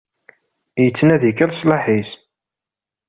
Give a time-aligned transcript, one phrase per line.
[0.83, 2.11] Yettnadi kan leṣlaḥ-is.